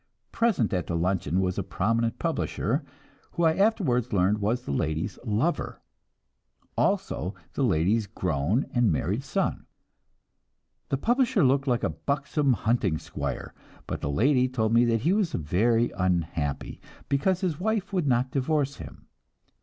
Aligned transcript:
Present 0.31 0.73
at 0.73 0.87
the 0.87 0.95
luncheon 0.95 1.41
was 1.41 1.59
a 1.59 1.63
prominent 1.63 2.17
publisher, 2.17 2.83
who 3.33 3.43
I 3.43 3.53
afterwards 3.55 4.11
learned 4.11 4.39
was 4.39 4.63
the 4.63 4.71
lady's 4.71 5.19
lover; 5.23 5.79
also 6.75 7.35
the 7.53 7.61
lady's 7.63 8.07
grown 8.07 8.65
and 8.73 8.91
married 8.91 9.23
son. 9.23 9.67
The 10.89 10.97
publisher 10.97 11.43
looked 11.43 11.67
like 11.67 11.83
a 11.83 11.89
buxom 11.91 12.53
hunting 12.53 12.97
squire, 12.97 13.53
but 13.85 14.01
the 14.01 14.09
lady 14.09 14.49
told 14.49 14.73
me 14.73 14.85
that 14.85 15.01
he 15.01 15.13
was 15.13 15.33
very 15.33 15.91
unhappy, 15.91 16.81
because 17.07 17.41
his 17.41 17.59
wife 17.59 17.93
would 17.93 18.07
not 18.07 18.31
divorce 18.31 18.77
him. 18.77 19.05